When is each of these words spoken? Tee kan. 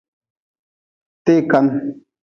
Tee 1.23 1.47
kan. 1.51 1.65